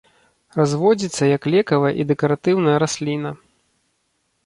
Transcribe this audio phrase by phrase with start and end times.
[0.59, 3.29] Разводзіцца як лекавая і дэкаратыўная расліна.